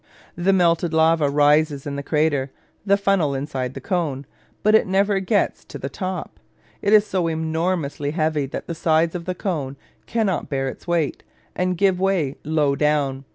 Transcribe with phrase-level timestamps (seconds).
[0.35, 2.49] The melted lava rises in the crater
[2.83, 4.25] the funnel inside the cone
[4.63, 6.39] but it never gets to the top.
[6.81, 9.77] It is so enormously heavy that the sides of the cone
[10.07, 11.21] cannot bear its weight,
[11.55, 13.25] and give way low down.